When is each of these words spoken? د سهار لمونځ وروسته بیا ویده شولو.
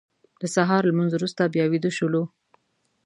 د 0.41 0.43
سهار 0.55 0.81
لمونځ 0.89 1.11
وروسته 1.15 1.51
بیا 1.53 1.65
ویده 1.71 1.91
شولو. 1.97 2.23